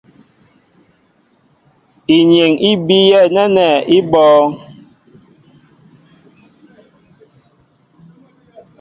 Inyeŋ 2.17 2.53
í 2.69 2.71
biyɛ 2.85 3.21
nɛ́nɛ́ 3.35 3.71
í 3.95 3.97
bɔ̄ɔ̄ŋ. 4.11 4.47